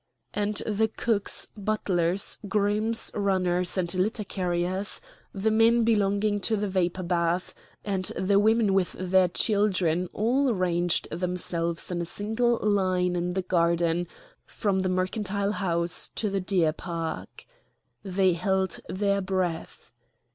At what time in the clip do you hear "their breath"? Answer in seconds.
18.89-19.91